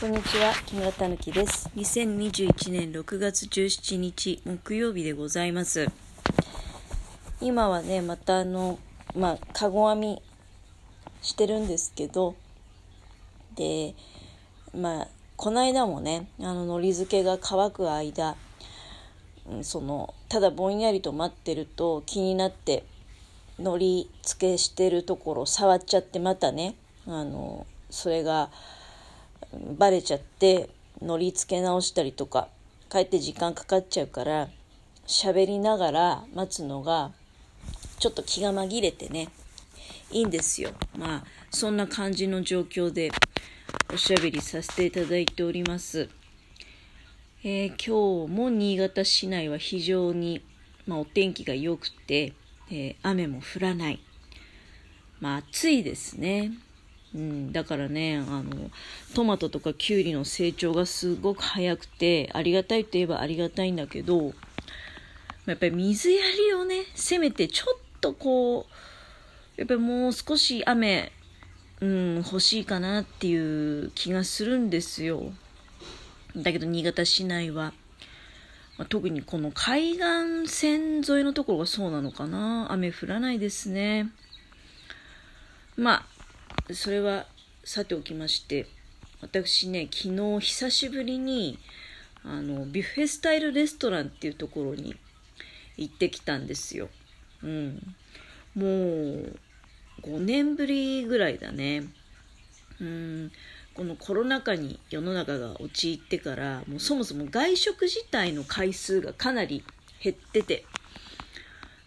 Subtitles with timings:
[0.00, 1.68] こんにちは、木村たぬきです。
[1.76, 5.88] 2021年6月17日木曜日でございます。
[7.38, 8.78] 今はね、またあの、
[9.14, 10.22] まあ、かご編み
[11.20, 12.34] してるんですけど、
[13.56, 13.94] で、
[14.74, 18.36] まあ、この間もね、あの、海苔漬けが乾く間、
[19.50, 22.84] うんその、ただぼんやりと待ってると気になって、
[23.58, 23.78] 海苔
[24.22, 26.74] 漬けしてるところ触っちゃってまたね、
[27.06, 28.48] あの、それが、
[29.78, 30.70] バレちゃって
[31.02, 32.48] 乗り付け直したりとか
[32.90, 34.48] 帰って時間かかっちゃうから
[35.06, 37.12] 喋りながら待つのが
[37.98, 39.28] ちょっと気が紛れてね
[40.10, 40.70] いいんですよ。
[40.96, 43.10] まあそんな感じの状況で
[43.92, 46.08] おしゃべりさせていただいております、
[47.42, 50.42] えー今日も新潟市内は非常に、
[50.86, 52.34] まあ、お天気が良くて、
[52.70, 54.00] えー雨も降らない。
[55.20, 56.52] まあ暑いですね。
[57.14, 58.70] うん、だからねあの
[59.14, 64.32] トマトとかキュウリの成長がすごく早くてありがたいといえばありがたいんだけど
[65.46, 71.12] やっぱり水やりをねせめてちょっとこうやっぱりもう少し雨、
[71.80, 75.32] うん、欲しいかなっていう気がするんですよ。
[76.36, 77.74] だけど新潟市内は、
[78.78, 82.72] ま特にこの海岸線沿いのところがそうなのかな。
[82.72, 84.10] 雨降らないですね。
[85.76, 86.06] まあ
[86.74, 87.26] それは
[87.64, 88.66] さておきまして
[89.20, 91.58] 私ね昨日久しぶりに
[92.24, 94.96] あのビュッフェスタイルレストランっていうところに
[95.76, 96.88] 行ってきたんですよ。
[97.42, 97.94] うん、
[98.54, 99.38] もう
[100.02, 101.84] 5年ぶりぐらいだね。
[102.80, 103.32] うん
[103.74, 109.64] このコロナ禍に世の中が陥ってからもうそもそも外食自体の回数がかなり
[110.02, 110.64] 減ってて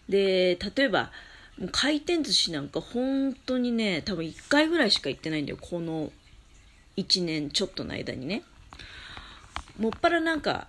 [0.08, 1.12] で例えば
[1.58, 6.10] もう回転寿司なんか本当にね多分1回ぐらいしか行ってないんだよこの
[6.96, 8.42] 1年ちょっとの間にね。
[9.78, 10.68] もっぱらなんか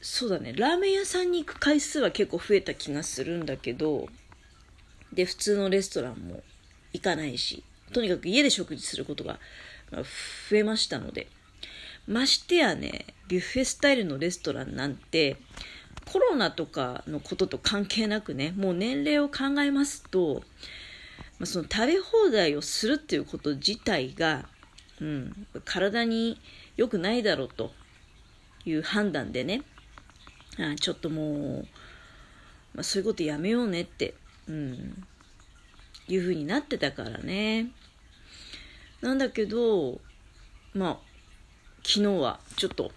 [0.00, 4.08] そうだねラーメン屋さんに行く回数は結構増えた気がするんだけど
[5.12, 6.42] で普通のレストランも
[6.94, 9.38] 行かないしとにかく家で食事することが
[10.50, 11.28] 増えましたので。
[12.06, 15.36] ましてやねビュッフェスタイルのレストランなんて
[16.10, 20.42] コロナとかのことと関係なくねもう年齢を考えますと、
[21.38, 24.48] まあ、その食べ放題をするっていうこと自体が、
[25.00, 26.40] うん、体に
[26.76, 27.70] 良くないだろうと
[28.64, 29.62] いう判断でね
[30.58, 31.68] あちょっともう、
[32.74, 34.14] まあ、そういうことやめようねって、
[34.48, 35.04] うん、
[36.08, 37.68] いうふうになってたからね。
[39.00, 40.00] なんだけど
[40.74, 40.98] まあ
[41.84, 42.90] 昨日はちょっと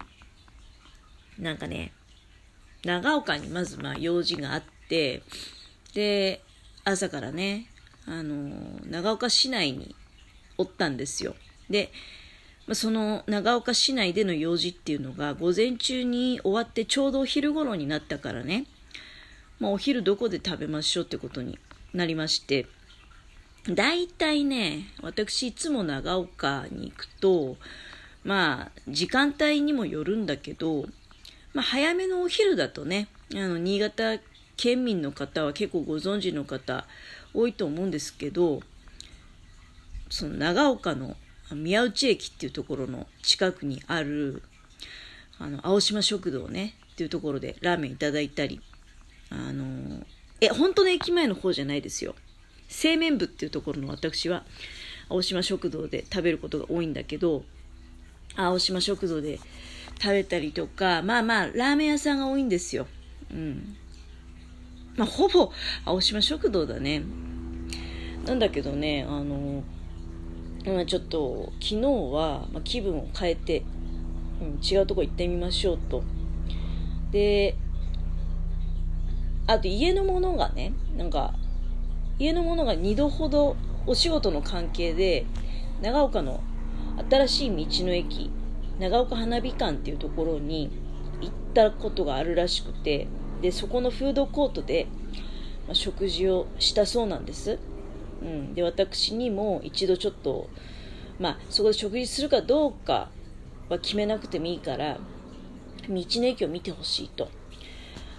[1.37, 1.93] なんかね
[2.83, 5.23] 長岡にまずまあ用事があって
[5.93, 6.41] で
[6.83, 7.67] 朝からね
[8.05, 9.95] あの長岡市内に
[10.57, 11.35] おったんですよ。
[11.69, 11.91] で
[12.71, 18.65] その長岡市内での用事っていうのが午前中に終わってちょうどお昼頃になったからね、
[19.59, 21.59] まあ、お昼どこで食べましょうってことに
[21.93, 22.67] なりまして
[23.67, 27.57] 大体ね私いつも長岡に行くと
[28.23, 30.85] まあ時間帯にもよるんだけど
[31.53, 34.19] まあ、早めのお昼だとねあの新潟
[34.57, 36.85] 県民の方は結構ご存知の方
[37.33, 38.61] 多いと思うんですけど
[40.09, 41.15] その長岡の
[41.51, 44.43] 宮内駅っていうところの近くにある
[45.39, 48.61] あの青島食堂ねっていうところでラーメンいただいたり
[49.29, 50.03] あの
[50.41, 52.15] え本当の駅前の方じゃないですよ。
[52.69, 54.43] 製麺部っていうところの私は
[55.09, 57.43] 青島食堂で食べることが多いんだけど
[58.35, 59.39] 青島食堂で
[60.01, 62.87] 食べたりとかまあまあラーメン屋さんが多いんですよ。
[63.31, 63.75] うん。
[64.95, 65.51] まあほぼ
[65.85, 67.03] 青島食堂だね。
[68.25, 69.63] なんだけどねあの
[70.65, 73.63] まあちょっと昨日は、ま、気分を変えて、
[74.41, 76.03] うん、違うとこ行ってみましょうと。
[77.11, 77.55] で
[79.45, 81.33] あと家のものがねなんか
[82.17, 83.55] 家のものが2度ほど
[83.85, 85.25] お仕事の関係で
[85.81, 86.41] 長岡の
[87.09, 88.31] 新しい道の駅
[88.79, 90.71] 長岡花火館っていうところに
[91.21, 93.07] 行ったことがあるらしくて
[93.41, 94.87] でそこのフードコートで、
[95.67, 97.59] ま、食事をしたそうなんです、
[98.21, 100.49] うん、で私にも一度ちょっと、
[101.19, 103.09] まあ、そこで食事するかどうか
[103.69, 104.97] は決めなくてもいいから
[105.87, 107.29] 道の駅を見てほしいと。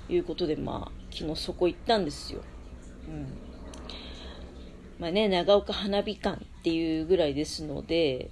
[0.08, 2.42] いうことで、まあ、昨日そこ行ったんですよ、
[3.08, 3.26] うん。
[4.98, 8.30] まあね、長岡花火館っていうぐらいですので、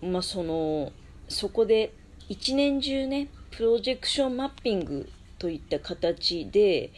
[0.00, 0.92] まあ、その
[1.28, 1.92] そこで
[2.28, 5.08] 一年中ねプロジェクションマッピング
[5.38, 6.90] といった形で、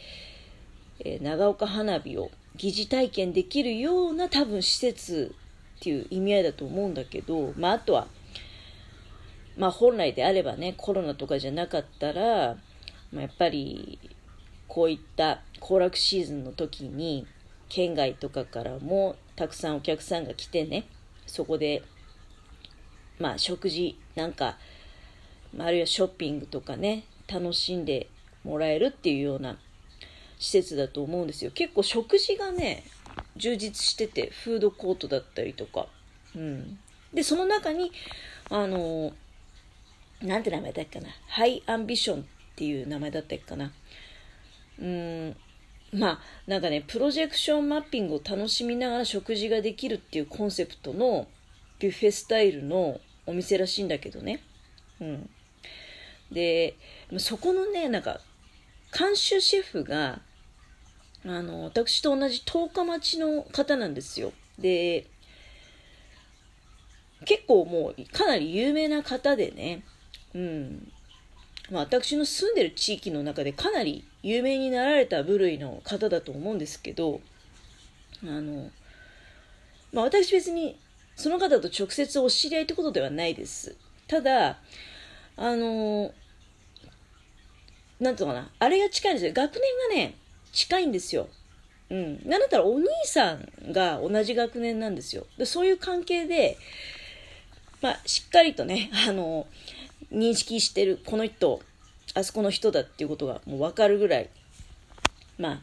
[0.99, 5.33] えー長岡花火を疑似体験できるような多分施設
[5.79, 8.07] っていう意味合いだと思うんだけど、まあ、あとは
[9.57, 12.57] まあ本来であればね、コロナとかじゃなかったら、
[13.11, 13.99] まあ、やっぱり
[14.67, 17.25] こういった行楽シーズンの時に
[17.69, 20.85] 県外とかからもたくさんお客さんが来てね
[21.27, 21.83] そこで
[23.19, 24.57] まあ食事なんか
[25.57, 28.07] あるいはショッピングとかね楽しんで
[28.43, 29.57] もらえるっていうような
[30.37, 31.51] 施設だと思うんですよ。
[31.51, 32.83] 結構食事がね
[33.35, 35.87] 充実しててフードコートだったりとか。
[36.35, 36.79] うん。
[37.13, 37.91] でその中に
[38.49, 39.11] あの
[40.21, 41.11] なんて名前だっけかな。
[41.27, 42.23] ハイアンビションっ
[42.55, 43.71] ていう名前だったっけかな。
[44.81, 45.35] うん。
[45.91, 51.27] まあなんかねプロジェクションマッピングを楽しみながら食事ができるっていうコンセプトの
[51.79, 54.41] ビュッフェスタイルのお店らしいんだけどね。
[54.99, 55.29] うん。
[56.31, 56.75] で
[57.17, 58.19] そこのねなんか
[58.97, 60.19] 監修シェフが
[61.25, 64.31] あの私と同じ十日町の方なんですよ。
[64.57, 65.07] で
[67.25, 69.83] 結構もうかなり有名な方でね。
[70.33, 70.91] うん。
[71.71, 77.21] まあ、私の住んでる地域の中でかなり有名になられた部類の方だと思うんですけど、
[78.23, 78.71] あの、
[79.93, 80.77] まあ、私別に
[81.19, 83.75] その方と直接お知り合いってことではないです。
[84.07, 84.57] ただ、
[85.35, 86.13] あの、
[87.99, 89.33] なんていうのかな、あれが近いんですよ。
[89.33, 90.15] 学年がね、
[90.53, 91.27] 近いんですよ。
[91.89, 92.21] うん。
[92.25, 95.25] なんだったらお兄さんが同じ学年なんですよ。
[95.37, 96.57] でそういう関係で、
[97.81, 99.45] まあ、しっかりとね、 あの、
[100.13, 101.61] 認識してる、この人、
[102.13, 104.29] あそこの人だっていうことがもう分かるぐらい、
[105.37, 105.61] ま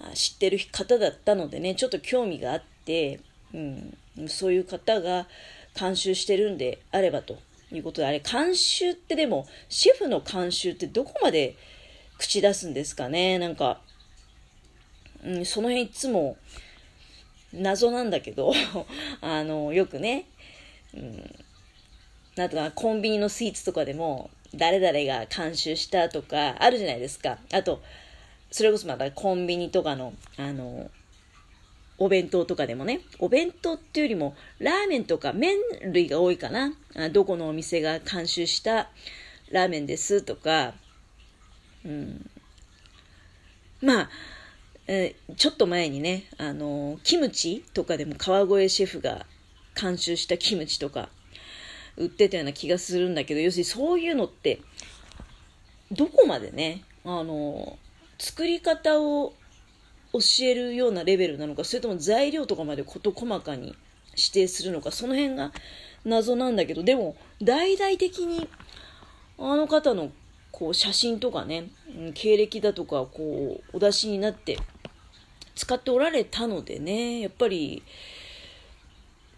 [0.00, 3.20] あ、知ってる方だったのでね、ちょっと興味があって、
[3.52, 5.26] うん、そういう方が
[5.78, 7.38] 監修してるんであればと
[7.72, 11.56] いうことで、あれ、監修ってでも、シェフの監修ってどこまで
[12.18, 13.80] 口出すんですかねなんか、
[15.24, 16.36] うん、その辺いつも
[17.52, 18.52] 謎なんだけど、
[19.20, 20.26] あの、よくね、
[20.94, 21.46] うん
[22.36, 27.38] なんとかコンビニのスイーツとかでも、誰々が監修したとか、あるじゃないですか。
[27.50, 27.82] あと、
[28.50, 30.90] それこそまたコンビニとかの、あの、
[31.98, 35.58] お弁当とかでもね、お弁当っていうよりも、ラーメンとか麺
[35.92, 36.74] 類が多いかな。
[37.12, 38.90] どこのお店が監修した
[39.50, 40.74] ラーメンですとか、
[41.84, 42.30] うん。
[43.80, 44.10] まあ、
[44.88, 49.26] えー、ちょっと前にね、あの、キムチとかでも川越シェフが
[49.80, 51.08] 監修したキムチとか、
[51.96, 54.60] 売ってたような気がするんだけど、要するにそういうのって、
[55.90, 57.78] どこまでね、あの、
[58.18, 59.34] 作り方を
[60.20, 63.74] 教えるようなレベルなのか、それとも材料とかまで事細かに
[64.16, 65.52] 指定するのか、その辺が
[66.04, 68.48] 謎なんだけど、でも、大々的に、
[69.38, 70.10] あの方の
[70.50, 71.70] こう写真とかね、
[72.14, 74.58] 経歴だとか、こう、お出しになって
[75.54, 77.82] 使っておられたのでね、やっぱり、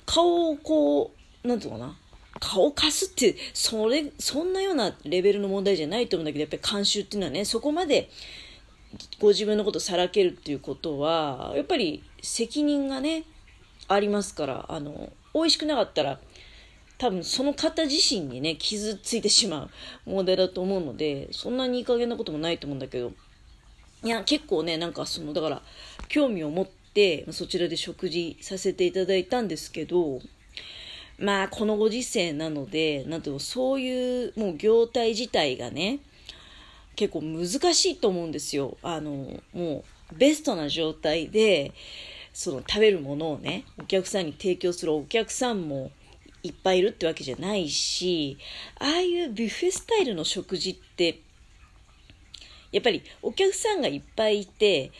[0.06, 1.12] 顔をこ
[1.44, 1.96] う、なんていうのかな、
[2.40, 8.10] 顔貸すって、それ、そんなようなレベルの問題じゃないと思うんだけど、やっぱり慣習っていうのはね、そこまで
[9.20, 13.24] ご自分のことさらけるっていうことは、やっぱり責任がね、
[13.88, 16.20] ありますから、あの、美味しくなかったら、
[16.98, 19.70] 多分その方自身にね、傷ついてしまう
[20.10, 23.12] 問題だと思うので、そんなにいい加減なこともないと思うんだけど、
[24.04, 25.62] いや、結構ね、なんかその、だから、
[26.08, 30.20] 興味を持って、そちらで食事させていただいたんですけど、
[31.18, 35.99] まあ、このご時世なので、なんていうの、そういうもう業態自体がね、
[36.99, 38.76] 結構難しいと思うんですよ。
[38.83, 41.73] あの、もう、ベストな状態で、
[42.33, 45.93] その食べるものをね、お客さんに提供するお客さんも
[46.43, 48.37] いっぱいいるってわけじゃないし、
[48.81, 51.21] ああいうビュッフェスタイルの食事って、
[52.73, 54.90] やっぱりお客さんがいっぱいいて、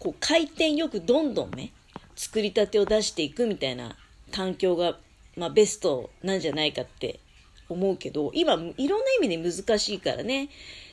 [0.00, 1.72] こう回転よくどんどんね、
[2.16, 3.96] 作りたてを出していくみたいな
[4.32, 4.98] 環境が
[5.36, 7.20] まあ、ベストなんじゃないかって
[7.68, 10.48] 思うけど、今、いろんな意味で難しいからね、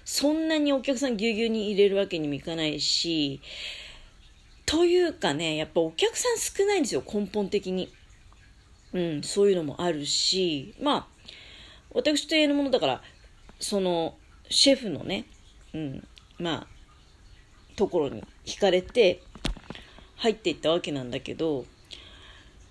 [0.05, 3.41] そんなにお客さんぎゅうぎゅうに入れるわけにもいかないし、
[4.65, 7.91] というかね、やっぱお客さん少ないんですよ、根本的に。
[8.93, 11.07] うん、そういうのもあるし、まあ、
[11.91, 13.01] 私と言えるものだから、
[13.59, 14.15] その、
[14.49, 15.25] シェフのね、
[15.73, 16.67] うん、まあ、
[17.75, 19.21] ところに惹かれて、
[20.17, 21.65] 入っていったわけなんだけど、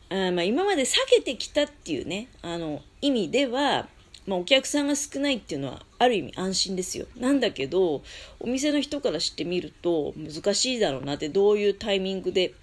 [0.09, 3.89] あまあ、今まで避けてきたっていうね、あの、意味では、
[4.27, 7.07] まあ、お客さんが少ないっていうのは、ある意味安心ですよ。
[7.17, 8.03] なんだけど、
[8.39, 12.55] お店の人からしてみると、難しいだろうなって、どういうタイミングで、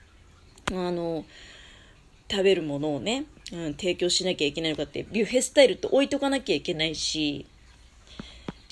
[0.72, 1.26] あの、
[2.32, 7.46] 食べるものをね、うん、提供しなきゃいけないのかって、ビュッフェスタイルって置いとかなきゃいけないし、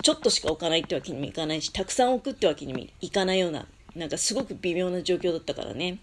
[0.04, 3.66] ちょっとしか置かないってわけにもいかないし、たくさん置くってわけにもいかないような、
[3.96, 6.00] なんかすごく微妙な状況だったからね。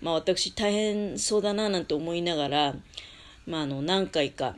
[0.00, 2.74] まあ、私大変そうだななんて思いながら、
[3.46, 4.56] まあ、あの何回か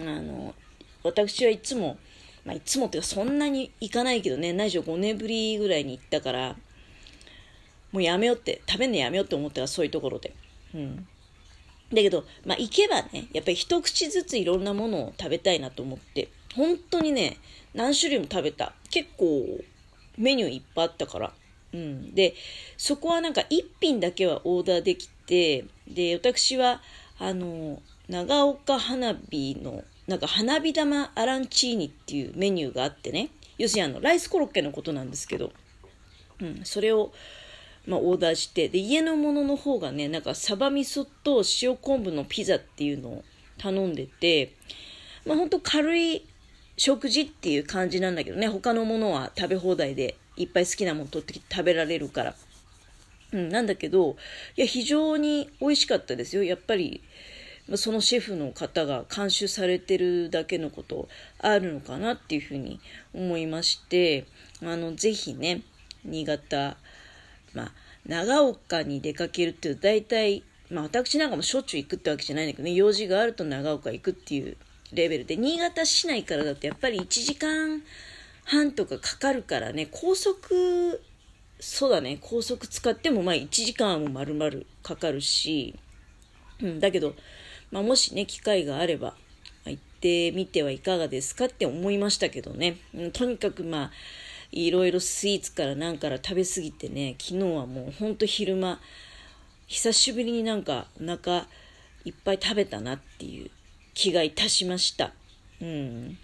[0.00, 0.54] あの
[1.02, 1.98] 私はいつも、
[2.44, 6.56] まあ、いつもっていうかそんなに行かないけどね、内緒5年ぶりぐらいに行ったから、
[7.92, 10.34] もうやめようって、食べるのやめようって思ったらそういうところで。
[10.74, 11.06] うん。
[11.92, 17.38] だけど、まあ、行けばね、やっぱり一口ずついろんなものを食べたいなと思って、本当にね、
[17.74, 18.74] 何種類も食べた。
[18.90, 19.60] 結構、
[20.18, 21.32] メニューいっぱいあったから。
[21.72, 22.14] うん。
[22.14, 22.34] で、
[22.76, 26.82] そこはなんか一品だけはオーダーできて、で、私は、
[27.18, 35.52] あの、長岡花火の、なんか花火玉アランチーニっていうメニューがあってね、要するにあの、ライスコロッケのことなんですけど、
[36.40, 37.12] うん、それを、
[37.86, 43.24] まあ、オーダーして、で、家のものの方がね、なんかサバ味噌と塩昆布のピザっていうのを
[43.58, 44.54] 頼んでて、
[45.26, 46.24] まあ、ほんと軽い
[46.76, 52.34] 食事っていう感じなんだけどね、他のものは食べ放題でいっぱい好きなもの取ってきて食べられるから。
[53.32, 54.16] うん、なんだけど、
[54.56, 56.44] いや、非常に美味しかったですよ。
[56.44, 57.02] やっぱり、
[57.76, 61.08] そのシェフの方が監修されてるだけのこと
[61.38, 62.80] あるのかなっていうふうに
[63.12, 64.26] 思いまして、
[64.62, 65.62] あの、ぜひね、
[66.04, 66.76] 新潟、
[67.52, 67.72] まあ、
[68.06, 74.56] 長岡に出かけるっていう大体、まあ私なんかもしょっちゅう行くってわけじゃないんだけどね、用事があると長岡行くっていう
[74.92, 77.82] レベルで、新潟市内からだとやっぱり1時間
[78.44, 81.02] 半とかかかるからね、高速、
[81.60, 85.78] そうだね、高速使ってもまあ1時間も丸々かかるし、
[86.62, 87.14] うん、だけど、
[87.70, 89.14] まあもしね、機会があれば、
[89.66, 93.90] 行ってみてはいかがですかって思いましたけどね、うん、とにかくまあ、
[94.50, 98.80] いろいろスイーツから何から食べ過ぎてね、昨日はもうほんと昼間、
[99.66, 101.46] 久しぶりになんかお腹
[102.04, 103.50] いっぱい食べたなっていう
[103.92, 105.12] 気がいたしました。
[105.60, 106.18] うん。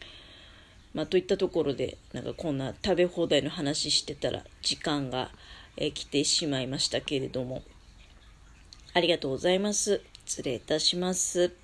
[0.94, 5.30] まあ、といったところで、なんかこんな食べ放題の話してたら時間が、
[5.76, 7.62] え、来てしまいましたけれども、
[8.94, 10.00] ありがとうございます。
[10.26, 11.63] 失礼いたします。